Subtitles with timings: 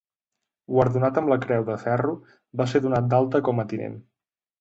[0.75, 2.15] Guardonat amb la Creu de ferro,
[2.63, 4.01] va ser donat d'alta com a tinent.